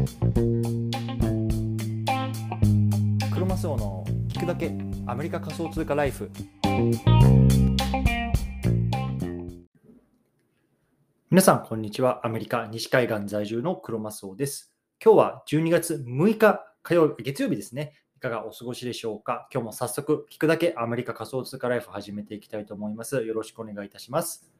[0.00, 0.06] ク
[3.38, 4.72] ロマスオの聞くだけ
[5.06, 6.30] アメリカ仮想通貨ライフ。
[11.28, 12.26] 皆さんこんにちは。
[12.26, 14.72] アメリカ西海岸在住のクロマスオです。
[15.04, 17.92] 今日は12月6日火曜日月曜日ですね。
[18.16, 19.48] いかがお過ごしでしょうか？
[19.52, 23.22] 今日も早速聞くだけアメリカ仮想通貨ライフ始めていきたいと思います。
[23.22, 24.50] よろしくお願いいたします。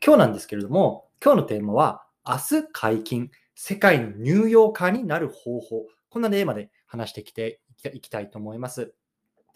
[0.00, 3.32] 今日なんですけれども今日のテーマは明日解禁。
[3.60, 7.60] 世界のニューヨーカーになる方法こんなテーマで話してきて
[7.92, 8.94] いきたいと思います。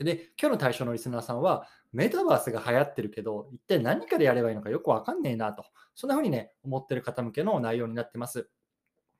[0.00, 5.64] でね、今日の対象のリスナーさんは、メタバースが流行ってるけど、一体何からやればいいのかよくわかんねえなと、
[5.94, 8.50] そんな風にね、思ってる方向けの内容になってます。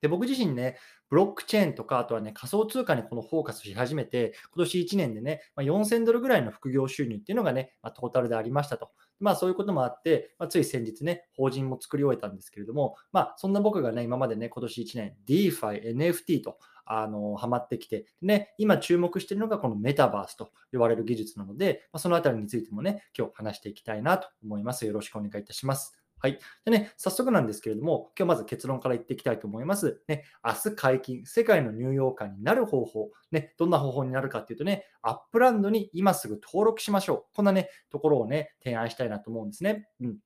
[0.03, 0.77] で、僕自身ね、
[1.09, 8.91] ブロックチェーンとか、あとはね、仮想通貨にこのフォーカスし始めて、今年1年でね、まあ、4000ドルぐらいの副業収入っていうのがね、まあ、トータルでありましたと。
[9.21, 24.85] まあそういうこともあって、まあ、つい先日ね、法人も作り終えたんですけれども、まあそんな僕がね、今までね、今年1年、DeFi、NFT と、あの、ハマってきて、ね、今注目しているのがこのメタバースと呼ばれる技術なので、まあ、そのあたりについてもね、今日話していきたいなと思います。
[24.87, 26.02] よろしくお願いいたします。
[26.23, 26.39] はい。
[26.65, 30.03] でね、早速なんですけれども、今日まず結論から言っていきたいと思います。
[30.07, 37.35] ね、明日解禁、世界のニューヨーカーになる方法、ね、どんな方法になるかっていうとね、アップランドに今すぐ登録しましょう。
[37.35, 39.89] こんなね、ところをね、提案したいなと思うんですね。
[40.01, 40.19] うん。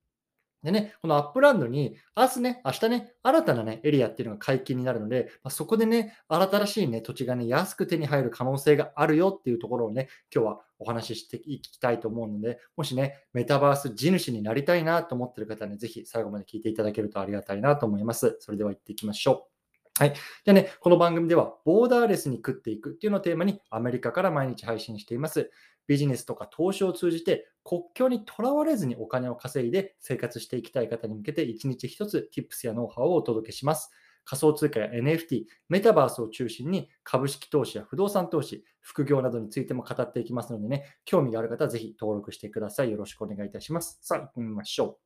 [0.62, 18.36] でね、このアップランドに、明日ね、明日ね、新たなね、エリアっていうのが解禁になるので、まあ、そこでね、新しいね、土地がね、安く手に入る可能性があるよっていうところをね、今日はお話ししていきたいと思うので、もしね、メタバース地主になりたいなと思ってる方はね、ぜひ最後まで聞いていただけるとありがたいなと思います。
[18.40, 19.56] それでは行っていきましょう。
[19.98, 20.12] はい。
[20.12, 25.50] じゃあね、この番組では、ボーダーレスに食っていくっていうのをテーマに、アメリカから毎日配信しています。
[25.86, 33.90] ビジネスとか投資を通じて国境にとらわれずにお金を稼いで生活していきたい方に向けて一日一つ Tips やノウハウをお届けします。
[34.26, 42.90] 仮想通貨や NFT、メタバースを中心に株式投資や不動産投資、副業などについても語っていきますのでね、興味がある方はぜひ登録してください。
[42.90, 43.98] よろしくお願いいたします。
[44.02, 44.98] さあ、行ってみましょ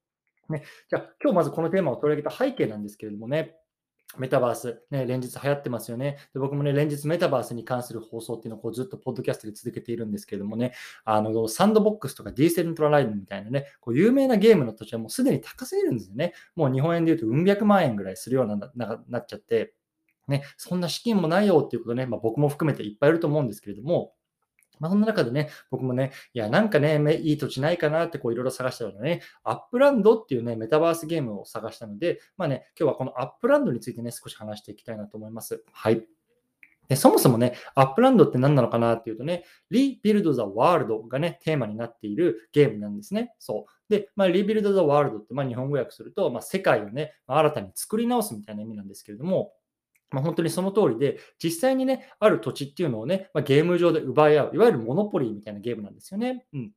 [0.48, 0.52] う。
[0.54, 3.56] ね、じゃあ、今日まずこのテーマを取り上げた背景なんですけれどもね、
[4.18, 6.18] メタバース、ね、連日流行ってますよね。
[6.34, 10.72] で僕もね、連日メタバースに関する放送っていうのをこうずっとポッドキャストで続けているんですけれどもね、
[11.04, 16.34] あのサンドボックスとかディセントラランドみたいなね、こう有名なゲームの土地はもうすでに高すぎるんですよね。
[16.56, 19.74] もう日本円で言うとうん百万円ぐらいするようなななっちゃって、
[20.28, 24.12] ね、そんな資金もないよっていうことね、まあ、僕も含めていっぱいいると思うんですけれども、
[24.80, 35.62] まあ、そんな中でね、僕もね、いや、なんかね、いい土地ないかなってこういろいろ探したらね、アップランドっていうね、メタバースゲームを探したので、まあね、今日はこのアップランドについてね、少し話していきたいなと思います。
[35.72, 36.04] はい。
[36.90, 43.32] でそもそもね、アップランドって何なのかなっていうとね、Rebuild the World がね、テーマになっているゲームなんですね。
[43.38, 43.72] そう。
[43.88, 49.52] で、まあ、Rebuild the World って、まあ、日本語訳すると、まあ、世界をね、新たに作り直すみたいな意味なんですけれども、
[50.10, 56.46] まあ、本当にその通りで、実際にね、ある土地っていうのをね、まあ、ゲーム上で奪い合う、いわゆるモノポリーみたいなゲームなんですよね。
[56.52, 56.72] うん。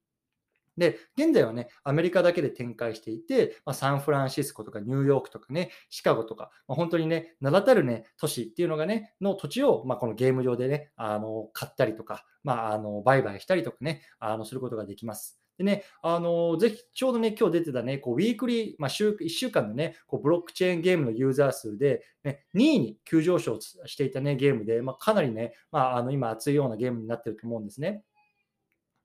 [0.78, 15.43] で、現在はね、アメリカだけで展開していて、まあ、サンフランシスコとかニューヨークとかね、シカゴとか、まあ、本当にね、名だたるね、都市っていうのがね、の土地を、まあ、このゲーム上でね、あの買ったりとか、まあ、あの売買したりとかね、あのすることができます。
[15.63, 28.03] でね、あのぜひ、ちょうどね、今日出てたね、こうウィークリー、まあ週、1週間のね、こうブロックチェーンゲームのユーザー数で、ね、2位に急上昇していたね、ゲームで、まあ、かなりね、まあ、あの今熱いようなゲームになってると思うんですね。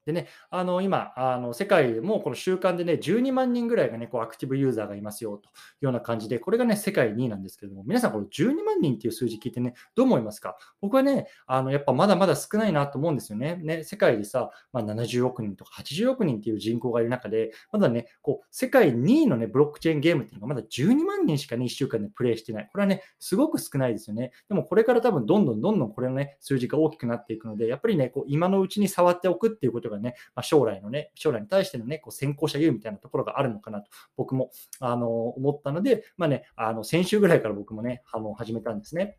[0.08, 5.52] でね、あの今、あの世界でもこの週間でね、12万人ぐらいがね、こうアクティブユーザーがいますよとい
[5.82, 10.56] うような感じで、これがね、世界2位なんですけれども、皆さん、この12万人っていう数字聞いてね、どう思いますか？
[10.80, 13.56] 僕はね、あのやっぱまだまだ少ないなと思うんですよね。
[13.56, 22.68] ね世界でさ、まあ、70億人とか80億人っていう人口がいる中で、まだね、こう世界2位のね、ブロックチェーンゲームっていうのがまだ12万人しかね、1週間でプレイしてない。
[22.72, 24.32] これはね、すごく少ないですよね。
[24.48, 34.50] でもこれから多分どんどんどんどんこれのね、数字が大きくなっていくので、やっぱりね、こう今のうちに触っておくっていうことがね、まあ、将来のね、将来に対してのね、こう先行者優みたいなところがあるのかなと、僕も
[34.80, 39.16] あの思ったので、まあね、あの先週ぐらいから僕もね、あの始めたんですね。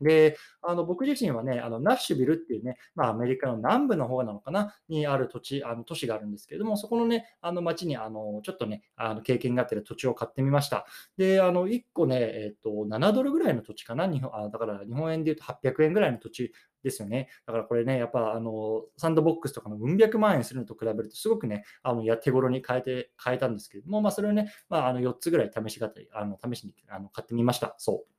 [0.00, 10.86] で、あの僕自身はね、あのナッシュビルっていうね、まあ、アメリカの南部の方なのかな、にある土地、あの都市があるんですけれども、そこのね、あの町にあのちょっとね、あの経験があってる土地を買ってみました。
[11.16, 16.52] で、あの1個ね、えっ、と、7ドルぐらいの土地かな、日本あだから日本円で言うと800円ぐらいの土地
[16.82, 17.28] ですよね。
[17.46, 27.74] だからこれね、やっぱあのサンドボックスとかのうん百万円するのと比べると、すごくね、あのや手頃に変えて、変えたんですけれども、まあ、それをね、まあ、あの4つぐらい試しが、あの試しにあの買ってみました。
[27.78, 28.18] そう。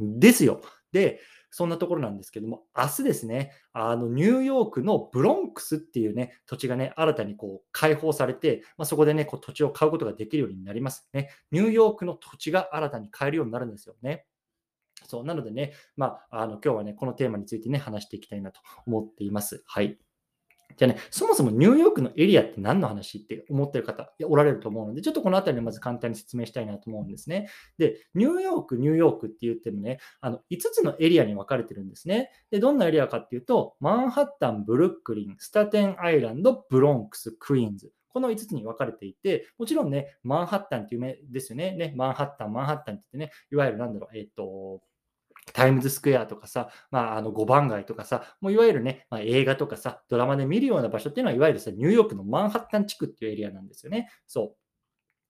[0.00, 0.62] ですよ。
[0.92, 11.28] で、そんなところなんですけども、明日ですね、あのニューヨークのブロンクスっていうね、土地がね、新たにこう開放されて、まあ、そこでね、こう土地を買うことができるようになりますね。
[11.50, 14.24] ニューヨークの土地が新たに買えるようになるんですよね。
[15.06, 19.62] そうなのでね、まあ、あの今日はね、このテーマについてね、話していきたいなと思っています。
[19.66, 19.98] はい。
[20.76, 27.48] じゃあね、そもそもニューヨークのエリアって何の話って思ってる方おられると思うので、ちょっとこの辺りでまず簡単に説明したいなと思うんですね。
[27.78, 32.30] で、ニューヨーク、ニューヨークって言ってもね、あの5つのエリアに分かれてるんですね。
[32.50, 37.92] で、どんなエリアかっていうと、マンハッタン、ブルックリン、スタテンアイランド、ブロンクス、クイーンズ。
[38.12, 41.72] この5つに分かれていて、もちろんね、マンハッタンっていう名ですよね。
[41.72, 44.82] ね、マンハッタン、マンハッタンって言ってね、いわゆるなんだろう、えっ、ー、と、
[45.54, 54.08] タイムズスクエアとかさ、まあ、あの5番街とかさ、もういわゆるね、まあ、映画とかさ、ドラマで見るような場所っていうのは、いわゆるさ、ニューヨークのマンハッタン地区っていうエリアなんですよね。
[54.26, 54.61] そう。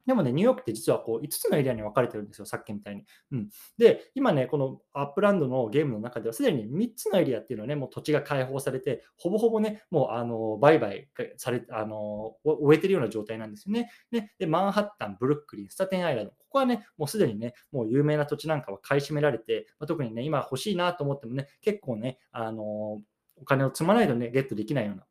[0.07, 3.05] でもね、ニューヨークって実はこう5つのエリアに分かれてるんですよ、さっきみたいに。
[3.31, 13.91] うん、で、今ね、このアップランドのゲームの中では、すでに3つのエリアっていうのはね、もう土地が開放されて、ほぼほぼね、もうあの売買されあの終えてるような状態なんですよね。
[14.11, 23.01] ねで、マンハッタン、ブルックリン、スタテンアイランド、ここはね、もうすでにね、もう有名な土地なんかは買い占められて、まあ、特にね、今欲しいなと思ってもね、結構ね、あの
[23.37, 25.07] お金を積まないとね、ゲットできないような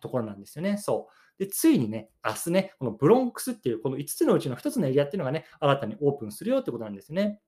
[0.00, 0.78] ところなんですよね。
[0.78, 1.19] そう。
[1.40, 7.40] で、ついにね、明日ね、このブロンクスっていう、この5つのうちの1つのエリアっていうのがね、新たにオープンするよってことなんですね。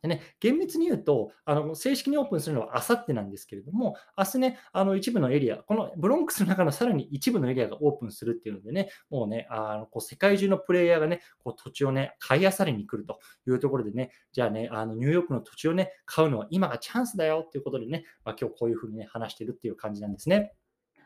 [0.00, 20.54] でね、厳密に言うと、あの正式にオープンするのはあさってなんですけれども、明日ね、あの一部のエリア、このブロンクスの中のさらに一部のエリアがオープンするっていうのでね、もうね、あのこう世界中のプレイヤーがね、こう土地をね、買いあさりに来るというところでね、じゃあね、あのニューヨークの土地をね、買うのは今がチャンスだよっていうことでね、まあ、今日こういうふうにね、話してるっていう感じなんですね。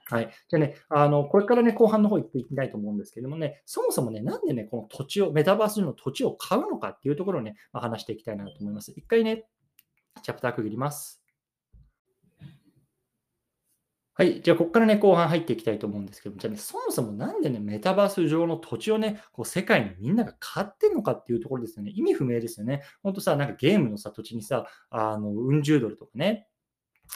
[0.06, 0.30] はい。
[0.48, 8.92] じゃあね、あの、これからね、後半の方行っていきたいと思うんですけどもね、そもそもね、なんでね、この土地を、メタバース上の土地を買うのかっていうところをね、まあ、話していきたいなと思います。
[8.96, 9.46] 一回ね、
[10.22, 11.22] チャプター区切ります。
[14.14, 14.42] はい。
[14.42, 21.92] じゃあ、ここからね、後半入っていきたいと思うんですけども、じゃあね、そもそもなんでね、メタバース上の土地をね、こう世界にみんなが買ってんのかっていうところですよね。
[21.94, 22.82] 意味不明ですよね。
[23.02, 26.46] ほんとさ、なんかゲームのさ、土地にさ、あの、うん十ドルとかね、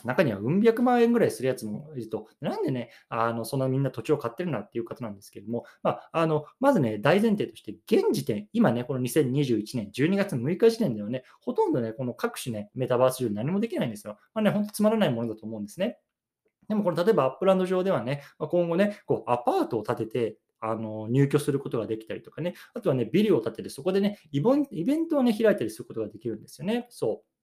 [0.05, 14.19] 中にはうん百万円ぐらいするやつもいると、なんでね、あのそんなみんな土地を買ってるなっていう方なんですけども、まあ、あのまずね、大前提として、現時点、今ね、この2021年12月6日時点ではね、ほとんどね、この各種ね、メタバース上何もできないんですよ。
[14.35, 15.99] まあね、本当つまらないものだと思うんですね。
[16.69, 26.87] でもこれ、例えばアップランド上ではね、今後ね、こうアパートを建てて、あの入居することができたりとかね、あとはね、ビルを建てて、そこでね、イベントをね、開いたりすることができるんですよね。
[26.91, 27.36] そう。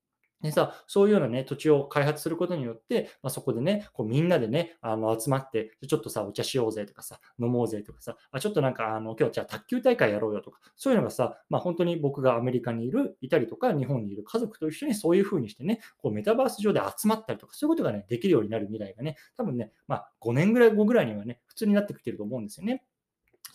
[0.44, 22.84] でさ、そういうようなね、土地を開発することによって、まあ、そこでね、こうみんなでね、あの集まって、ちょっとさ、お茶しようぜとかさ、飲もうぜとかさ、あちょっとなんか、あの今日じゃあ卓球大会やろうよとか、そういうのがさ、まあ、本当に僕がアメリカにいる、いたりとか、日本にいる家族と一緒にそういう風にしてね、こうメタバース上で集まったりとか、そういうことがね、できるようになる未来がね、多分ね、まあ、5年ぐらい後ぐらいにはね、普通になってきてると思うんですよね。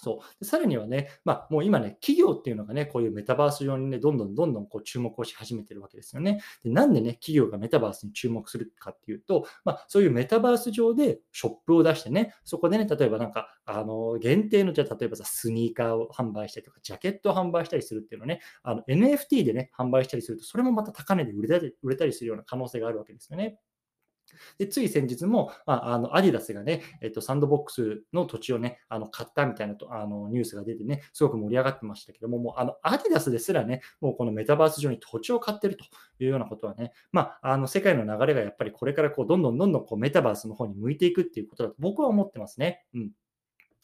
[0.01, 6.41] そうでさらにはね、まあ、もう今ね、企業っていうのがね、こういうメタバース上にね、どんどんどんどんこう注目をし始めてるわけですよね。
[6.63, 23.59] でなんでね、企業がメタバースに注目するかっていうと、まあ、そういうメタバース上でショップを出してね、そこでね、例えばなんか、あの限定の、じゃ例えばさ、スニーカーを販売したりとか、ジャケットを販売したりするっていうのね、あの NFT でね、販売したりすると、それもまた高値で売れたり売れたりするような可能性があるわけですよね。
[24.59, 35.85] で、つい先日も、まあ、あのアディダスがね、えっと、サンドボックスの土地をね、あの買ったみたいなとあのニュースが出てね、すごく盛り上がってましたけども、もうあのアディダスですらね、もうこのメタバース上に土地を買ってると
[36.19, 42.85] いうようなことはね、まあ、あの世界の流れがやっぱりこれからこうどんどんどんどんこうメタバースの方に向いていくっていうことだと僕は思ってますね。
[42.95, 43.11] うん。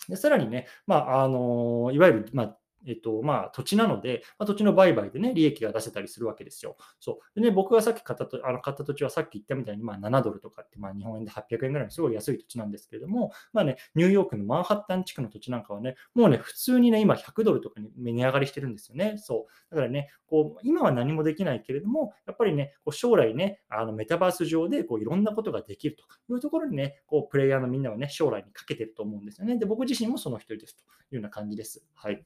[0.09, 6.77] でさらにね、まあ、あのいわゆる、まあ、えっと、まあ、土地なので、まあ、土地の売買でね、利益が出せたりするわけですよ。
[7.01, 7.41] そう。
[7.41, 19.15] でね、僕がさっき買ったとあの買った土地はさっき言ったみたいに、まあ、7ドルとかって、まあ、日本円で800円ぐらいのすごい安い土地なんですけれども、まあね、ニューヨークのマンハッタン地区の土地なんかはね、もうね、普通にね、今100ドルとかに値上がりしてるんですよね。
[19.19, 19.75] そう。
[19.75, 29.57] だからね、こう、今は何もできないけれども、やっぱりね、こう将来ね、あのメタバース上でこういろんなことができるというところにね、こう、プレイヤーのみんなはね、将来にかけてると思うんですよね。
[29.59, 31.85] で、僕自身もその一人ですというような感じです。
[31.95, 32.25] はい。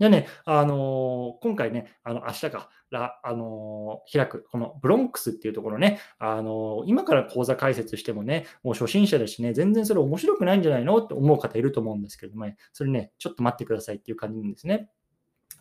[0.00, 14.88] じゃあね、あのー、今回ね、あの明日から、あのー、開く、このブロンクスっていうところね、あのー、今から講座解説してもね、もう初心者だしね、全然それ面白くないんじゃないのって思う方いると思うんですけどもね、それね、ちょっと待ってくださいっていう感じなんですね。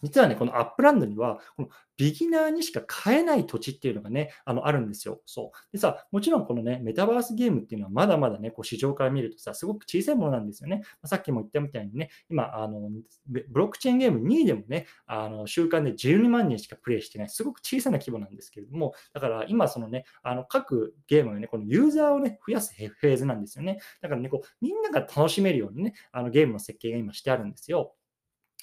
[0.03, 5.21] 実はね、このアップランドには、このビギナーにしか買えない土地っていうのがね、あのあるんですよ。
[5.25, 5.71] そう。
[5.71, 10.83] でさ、もちろんこのね、メタバースゲームっていうのはまだまだね、こう市場から見るとさ、すごく小さいものなんですよね。
[11.01, 12.89] まさっきも言ったみたいにね、今、あの
[13.27, 23.79] ブロックチェーンゲーム2位でもね、あの週間で12万人しかプレイしてない、すごく小さな規模なんですけれども、だから今、そのね、あの各ゲームのね、このユーザーをね、増やすフェーズなんですよね。
[24.01, 27.93] だからね、こうみんなが楽しめるようにね、あのゲームの設計が今してあるんですよ。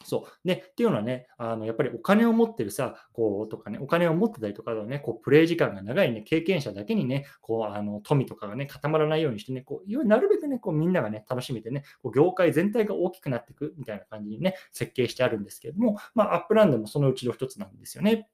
[0.02, 0.48] そう。
[0.48, 18.28] で、っていうのはね、あの、やっぱりお金を持ってるさ、こう、とかね、お金を持ってたりとかだね、こう、プレイ時間が長いね、経験者だけにね、こう、あの、富とかがね、固まらないようにしてね、こう、なるべくね、こう、みんながね、楽しめてね、こう業界全体が大きくなっていくみたいな感じにね、設計してあるんですけれども、まあ、アップランドもそのうちの一つなんですよね。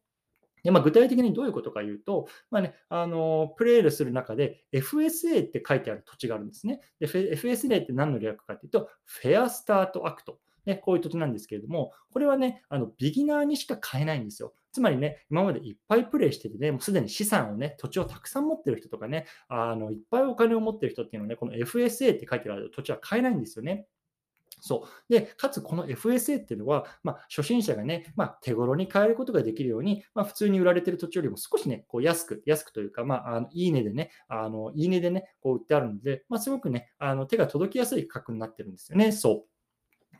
[0.66, 6.80] でまあ、具体的にどういうことか言うと、まあね、あのプレイする中で FSA って書いてある土地があるんですね。
[6.98, 10.40] で FSA って何の略かというと、 Fair Start Act。
[10.66, 14.52] ね、こういう土地なんですけれども、これはね、あのビギナーにしか買えないんですよ。
[14.72, 23.86] つまりね、今までいっぱいプレイしててね、もうすでに資産をね、土地をたくさん持ってる人とかね、あのいっぱいお金を持ってる人っていうのはね、この FSA って書いてある土地は買えないんですよね。
[24.60, 25.12] そう。
[25.12, 39.12] で、かつこの FSA っていうのは、まあ、初心者がね、まあ、手頃に買えることができるように、まあ、普通に売られてる土地よりも少しね、こう安く、安くというか、まあ、あのいい値でね、あのいい値でね、こう売ってあるので、まあ、すごくね、あの手が届きやすい価格になってるんですよね。
[39.12, 39.55] そう。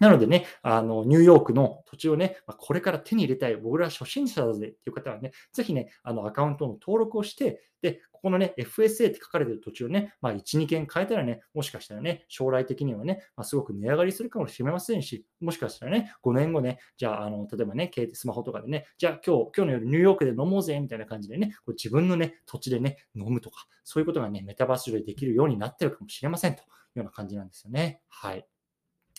[0.00, 26.64] なのでね、あの、ニューヨークの土地をね、まこれから手に入れたい、僕ら初心者だぜっていう方はね、ぜひね、あの、アカウントの登録をして、で、ここのね、FSA って書かれてる土地をね、まあ、1、2件変えたらね、もしかしたらね、将来的にはね、まあ、すごく値上がりするかもしれませんし、もしかしたらね、5年後ね、じゃあ、あの、例えばね、携帯スマホとかでね、じゃあ今日、今日の夜ニューヨークで飲もうぜ、みたいな感じでね、こう自分のね、土地でね、飲むとか、そういうことがね、メタバース上でできるようになってるかもしれませんとい
[26.96, 28.00] うような感じなんですよね。
[28.08, 28.46] はい。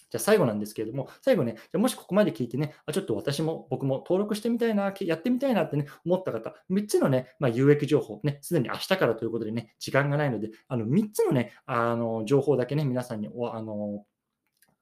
[0.10, 14.06] じゃあ最後なんですけれども、最後ね、じゃもしここまで聞いてね、あちょっと私も僕も登録してみたいな、やってみたいなってね、思った方、3つのね、まあ、有益情報、ね、すでに明日からということでね、時間がないので、あの3つのね、あの情報だけね、皆さんにおあの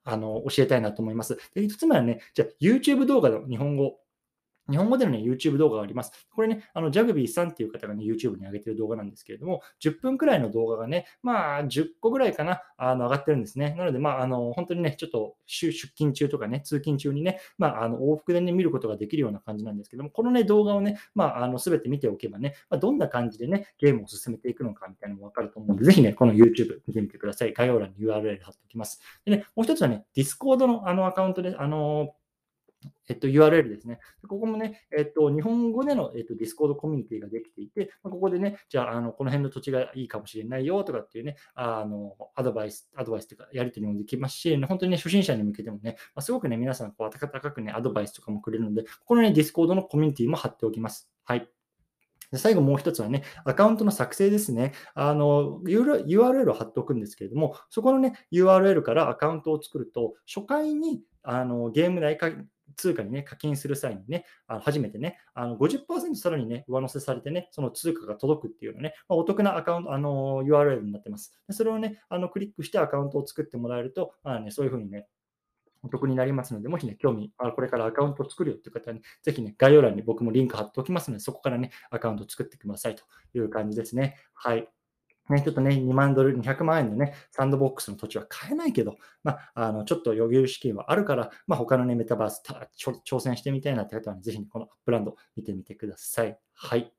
[0.05, 1.36] あの教えたいなと思います。
[1.55, 3.98] で1つ目はね、じゃあ YouTube 動画の日本語
[4.69, 6.12] 日本語での、ね、YouTube 動画があります。
[6.34, 13.75] これね、あのジャグビーさんっていう方がね、YouTube に上げてる動画なんですけれども、10分くらいの動画がね、まあ、10個ぐらいかな、あの上がってるんですね。
[13.77, 27.53] なので、まあ、あの本当にね、ちょっと出勤中とかね、通勤中にね、まあ、あの往復でね、見ることができるような感じなんですけども、このね、動画をね、まあ、あの全て見ておけばね、まあ、どんな感じでね、ゲームを進めていくのかみたいなのもわかると思うので、ぜひね、この YouTube 見てみてください。
[27.53, 29.01] 概要欄に URL 貼っておきます。
[29.25, 32.15] でね、もう一つはね、Discord のあのアカウントで、あの
[33.07, 33.99] えっと、URL ですね。
[34.27, 47.11] ここもね、えっと、日本語での、えっと、Discord コミュニティができていて、ここでね、じゃあ、あのこの辺の土地がいいかもしれないよとかっていうね、あのアドバイス、アドバイスというか、やり取りもできますし、本当にね、初心者に向けてもね、まあ、すごくね、皆さん、こう、温
[47.41, 51.09] かくね、アドバイスとかもくれるので、ここのね、Discord のコミュニティも貼っておきます。
[51.23, 51.49] はい。
[52.31, 54.73] で最後もう一つはね、アカウントの作成ですね。
[54.93, 62.17] あの、URL を貼っておくんですけれども、そこのね、URL からアカウントを作ると、初回にあのゲーム内
[62.75, 71.36] 通貨にね、課金する際にね、あの初めてね、あの50%さらにね、上乗せされてね、その通貨が届くっていうのね、まあ、お得なアカウント、あの URL になってます。
[71.48, 75.08] でそれをね、あのクリックしてアカウントを作ってもらえると、まあね、そういうふうにね、
[75.86, 83.03] お得になりますので、もしね、興味、あこれからアカウントを作るよっていう方はね、ぜひね、概要欄に僕もリンク貼っておきますので、そこからね、アカウントを作ってくださいと
[83.36, 84.17] いう感じですね。
[84.34, 84.67] はい。
[85.29, 92.44] ね、ちょっとね、2万ドル、200万円のね、サンドボックスの土地は買えないけど、まあ、あのちょっと余裕資金はあるから、まあ、他のね、メタバース
[92.77, 96.38] 挑戦してみたいなって方は、ね、ぜひ、ね、このアップランド見てみてください。
[96.53, 96.91] はい。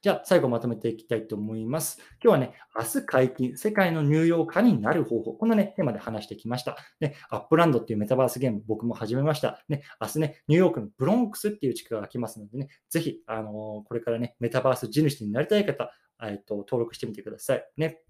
[0.00, 1.98] じゃあ、最後まとめていきたいと思います。
[2.22, 6.76] 今日はね、明日解禁、世界のニューヨーカーになる方法、こんなね、テーマで話してきました。
[7.00, 9.64] ね、アップランドっていうメタバースゲーム、僕も始めました。
[9.68, 17.64] ね、明日ね、ニューヨークのブロンクスっていう地区が来ますのでね、ぜひ、あのー、これからね、メタバース地主になりたい方、えっと、登録してみてください。
[17.76, 18.02] ね。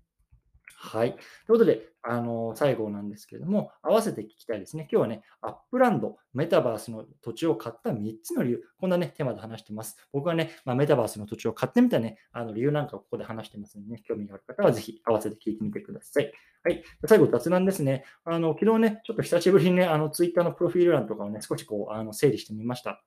[0.81, 1.13] はい。
[1.13, 4.87] ということで、あの最後なんですけれども、合わせて聞きたいですね。
[4.91, 9.97] 今日はね、アップランド、メタバースの土地を買った3つの理由、こんなね、テーマで話してます。
[10.13, 16.33] 僕はね、まあ、メタバースの土地を買ってみたね、あの理由なんかをここで話してますのでね、興味がある方はぜひ合わせて聞いてみてください。
[16.63, 16.85] はい。
[17.07, 18.05] 最後、雑談ですね。
[18.25, 23.03] あの昨日ね、ちょっと久しぶりにね、あのツイッターのプロフィール欄とかをね、少しこう、あの整理してみました。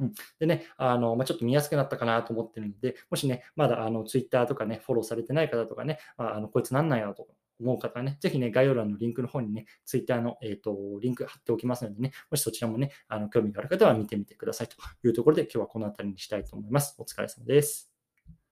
[0.00, 7.28] うん、でね、あのまあ、ちょっと見やすくなったかなと思ってるので、もしね、まだあの Twitter とかね、フォローされてない方とかね、まあ、のこいつなんなんやと
[7.60, 14.76] 思う方はね、ぜひね、概要欄のリンクの方にね、Twitter の、えーと、リンク貼っておきますのでね、もしそちらもね、あの興味がある方は見てみてくださいと
[15.06, 16.94] いうところで、今日はこの辺りにしたいと思います。
[16.98, 17.89] お疲れ様です。